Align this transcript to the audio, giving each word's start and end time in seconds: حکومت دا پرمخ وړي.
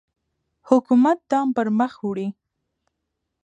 حکومت 0.69 1.17
دا 1.31 1.39
پرمخ 1.55 1.93
وړي. 2.07 2.27